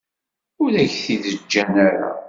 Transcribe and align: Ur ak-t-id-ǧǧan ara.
Ur 0.63 0.71
ak-t-id-ǧǧan 0.83 1.73
ara. 1.87 2.11